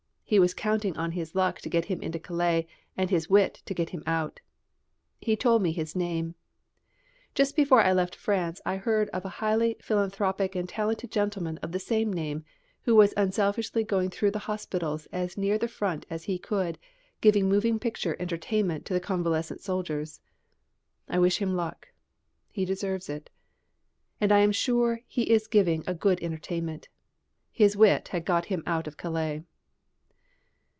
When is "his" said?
1.11-1.35, 3.09-3.29, 5.73-5.93, 27.51-27.75